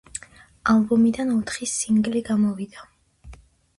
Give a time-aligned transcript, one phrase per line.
[0.73, 2.89] ალბომიდან ოთხი სინგლი გამოვიდა.